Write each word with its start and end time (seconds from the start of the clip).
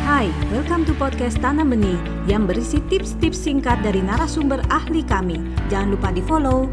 Hai, 0.00 0.32
welcome 0.48 0.88
to 0.88 0.96
podcast 0.96 1.36
Tanam 1.44 1.76
Benih 1.76 2.00
yang 2.24 2.48
berisi 2.48 2.80
tips-tips 2.88 3.36
singkat 3.36 3.84
dari 3.84 4.00
narasumber 4.00 4.64
ahli 4.72 5.04
kami. 5.04 5.36
Jangan 5.68 5.92
lupa 5.92 6.08
di 6.08 6.24
follow. 6.24 6.72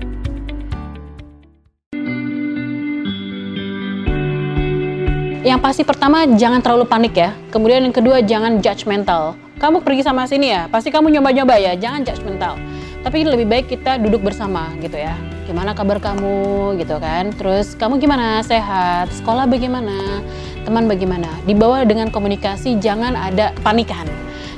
Yang 5.44 5.60
pasti 5.60 5.84
pertama 5.84 6.24
jangan 6.40 6.64
terlalu 6.64 6.88
panik 6.88 7.20
ya. 7.20 7.36
Kemudian 7.52 7.84
yang 7.84 7.92
kedua 7.92 8.24
jangan 8.24 8.64
judgmental. 8.64 9.36
Kamu 9.60 9.84
pergi 9.84 10.08
sama 10.08 10.24
sini 10.24 10.56
ya, 10.56 10.72
pasti 10.72 10.88
kamu 10.88 11.20
nyoba-nyoba 11.20 11.60
ya, 11.60 11.76
jangan 11.76 12.08
judgmental. 12.08 12.56
Tapi 13.04 13.28
lebih 13.28 13.44
baik 13.44 13.68
kita 13.68 14.00
duduk 14.00 14.24
bersama 14.24 14.72
gitu 14.80 14.96
ya. 14.96 15.20
Gimana 15.44 15.76
kabar 15.76 16.00
kamu 16.00 16.76
gitu 16.80 16.96
kan? 17.00 17.36
Terus 17.36 17.76
kamu 17.76 18.00
gimana? 18.00 18.40
Sehat? 18.44 19.12
Sekolah 19.12 19.48
bagaimana? 19.48 20.24
Teman 20.68 20.84
bagaimana? 20.92 21.32
Dibawa 21.48 21.88
dengan 21.88 22.12
komunikasi, 22.12 22.76
jangan 22.84 23.16
ada 23.16 23.56
panikan 23.64 24.04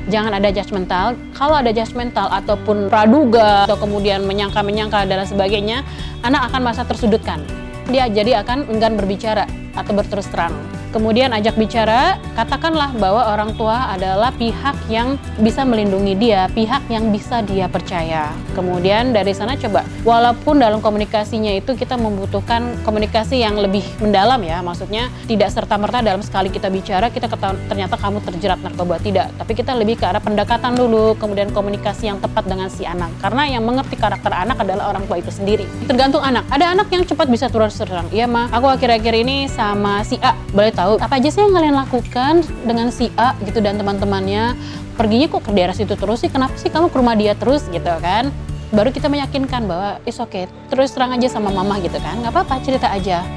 jangan 0.09 0.34
ada 0.34 0.49
judgmental. 0.49 1.13
Kalau 1.38 1.55
ada 1.62 1.70
judgmental 1.70 2.27
ataupun 2.34 2.90
praduga 2.90 3.70
atau 3.70 3.77
kemudian 3.77 4.26
menyangka-menyangka 4.26 5.05
dan 5.05 5.22
sebagainya, 5.23 5.85
anak 6.26 6.49
akan 6.49 6.66
merasa 6.66 6.84
tersudutkan. 6.84 7.45
Dia 7.94 8.09
jadi 8.09 8.41
akan 8.41 8.73
enggan 8.73 8.98
berbicara 8.98 9.45
atau 9.77 9.94
berterus 9.94 10.26
terang. 10.34 10.79
Kemudian 10.89 11.29
ajak 11.38 11.53
bicara, 11.53 12.17
katakanlah 12.34 12.89
bahwa 12.98 13.29
orang 13.29 13.53
tua 13.53 13.93
adalah 13.93 14.34
pihak 14.34 14.73
yang 14.89 15.21
bisa 15.38 15.62
melindungi 15.62 16.17
dia, 16.17 16.49
pihak 16.49 16.89
yang 16.89 17.13
bisa 17.13 17.45
dia 17.45 17.70
percaya. 17.70 18.34
Kemudian 18.57 19.13
dari 19.13 19.38
sana 19.38 19.53
coba, 19.53 19.85
walaupun 20.02 20.57
dalam 20.57 20.81
komunikasinya 20.81 21.53
itu 21.53 21.77
kita 21.77 21.93
membutuhkan 21.93 22.81
komunikasi 22.81 23.45
yang 23.45 23.62
lebih 23.62 23.85
mendalam 24.02 24.41
ya, 24.41 24.65
maksudnya 24.65 25.13
tidak 25.29 25.53
serta-merta 25.53 26.02
dalam 26.02 26.25
sekali 26.25 26.49
kita 26.49 26.73
bicara 26.73 27.13
kita 27.13 27.29
ternyata 27.70 27.93
kamu 27.93 28.26
terjerat 28.26 28.59
narkoba 28.65 28.98
tidak, 28.98 29.29
tapi 29.37 29.53
kita 29.53 29.77
lebih 29.77 30.01
ke 30.01 30.09
arah 30.09 30.20
pendekatan 30.20 30.74
dulu, 30.74 31.13
kemudian 31.21 31.53
komunikasi 31.53 32.09
yang 32.09 32.18
tepat 32.18 32.49
dengan 32.49 32.68
si 32.74 32.90
anak. 32.90 33.13
Karena 33.21 33.46
yang 33.46 33.62
mengerti 33.62 33.93
karakter 33.93 34.34
anak 34.34 34.57
adalah 34.65 34.90
orang 34.90 35.05
tua 35.05 35.21
itu 35.21 35.29
sendiri. 35.29 35.70
Tergantung 35.85 36.26
anak. 36.26 36.49
Ada 36.49 36.74
anak 36.74 36.90
yang 36.90 37.05
cepat 37.05 37.29
bisa 37.29 37.46
turun 37.48 37.70
serang. 37.70 38.09
Iya 38.09 38.26
mah, 38.26 38.49
aku 38.49 38.65
akhir-akhir 38.65 39.13
ini 39.21 39.46
sama 39.46 40.01
si 40.01 40.18
A, 40.26 40.34
boleh 40.49 40.74
tahu 40.80 40.94
apa 41.04 41.20
aja 41.20 41.27
sih 41.27 41.44
yang 41.44 41.52
kalian 41.52 41.76
lakukan 41.76 42.34
dengan 42.63 42.88
si 42.88 43.12
A 43.20 43.35
gitu 43.44 43.60
dan 43.60 43.76
teman-temannya? 43.76 44.55
Perginya 44.96 45.27
kok 45.27 45.44
ke 45.48 45.52
daerah 45.52 45.76
situ 45.76 45.96
terus 45.99 46.24
sih? 46.24 46.32
Kenapa 46.32 46.55
sih 46.55 46.71
kamu 46.71 46.88
ke 46.88 46.96
rumah 46.96 47.16
dia 47.20 47.36
terus 47.36 47.68
gitu 47.68 47.91
kan? 47.99 48.32
Baru 48.71 48.96
kita 48.96 49.12
meyakinkan 49.12 49.68
bahwa 49.68 49.99
is 50.08 50.20
okay. 50.21 50.48
terus 50.71 50.96
terang 50.96 51.12
aja 51.12 51.27
sama 51.27 51.52
mama 51.52 51.84
gitu 51.84 51.99
kan? 51.99 52.24
Nggak 52.24 52.32
apa-apa 52.32 52.63
cerita 52.63 52.88
aja. 52.88 53.27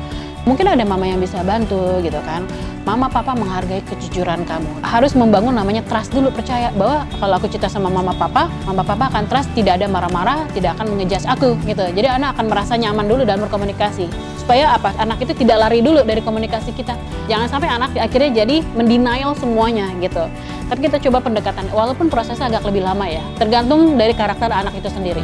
Mungkin 0.42 0.66
ada 0.66 0.82
mama 0.82 1.06
yang 1.06 1.22
bisa 1.22 1.38
bantu 1.46 2.02
gitu 2.02 2.18
kan? 2.26 2.42
Mama 2.82 3.06
papa 3.06 3.30
menghargai 3.38 3.78
kejujuran 3.86 4.42
kamu. 4.42 4.82
Harus 4.82 5.14
membangun 5.14 5.54
namanya 5.54 5.86
trust 5.86 6.10
dulu 6.10 6.34
percaya 6.34 6.74
bahwa 6.74 7.06
kalau 7.22 7.34
aku 7.38 7.46
cerita 7.46 7.70
sama 7.70 7.86
mama 7.86 8.10
papa 8.10 8.50
mama 8.66 8.82
papa 8.82 9.06
akan 9.06 9.30
trust 9.30 9.54
tidak 9.54 9.78
ada 9.78 9.86
marah-marah 9.86 10.50
tidak 10.50 10.74
akan 10.78 10.94
mengejas 10.98 11.22
aku 11.30 11.54
gitu. 11.62 11.86
Jadi 11.94 12.10
anak 12.10 12.34
akan 12.34 12.50
merasa 12.50 12.74
nyaman 12.74 13.06
dulu 13.06 13.22
dalam 13.22 13.46
berkomunikasi 13.46 14.10
supaya 14.42 14.74
apa 14.74 14.90
anak 14.98 15.22
itu 15.22 15.32
tidak 15.38 15.62
lari 15.62 15.78
dulu 15.78 16.02
dari 16.02 16.18
komunikasi 16.18 16.74
kita 16.74 16.98
jangan 17.30 17.46
sampai 17.46 17.70
anak 17.70 17.94
akhirnya 17.94 18.42
jadi 18.42 18.66
mendenial 18.74 19.38
semuanya 19.38 19.86
gitu 20.02 20.26
tapi 20.66 20.90
kita 20.90 20.98
coba 20.98 21.22
pendekatan 21.22 21.70
walaupun 21.70 22.10
prosesnya 22.10 22.50
agak 22.50 22.66
lebih 22.66 22.82
lama 22.82 23.06
ya 23.06 23.22
tergantung 23.38 23.94
dari 23.94 24.10
karakter 24.12 24.50
anak 24.50 24.74
itu 24.74 24.90
sendiri 24.90 25.22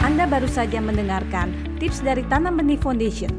Anda 0.00 0.24
baru 0.24 0.48
saja 0.48 0.80
mendengarkan 0.84 1.76
tips 1.80 2.04
dari 2.04 2.20
Tanam 2.28 2.60
Benih 2.60 2.76
Foundation. 2.80 3.30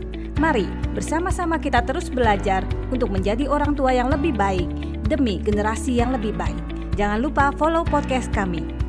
Mari 0.42 0.66
bersama-sama 0.98 1.62
kita 1.62 1.86
terus 1.86 2.10
belajar 2.10 2.66
untuk 2.90 3.14
menjadi 3.14 3.46
orang 3.46 3.78
tua 3.78 3.94
yang 3.94 4.10
lebih 4.10 4.34
baik 4.34 4.66
demi 5.06 5.38
generasi 5.42 6.02
yang 6.02 6.14
lebih 6.16 6.34
baik. 6.34 6.58
Jangan 6.98 7.22
lupa 7.22 7.54
follow 7.58 7.86
podcast 7.86 8.34
kami. 8.34 8.81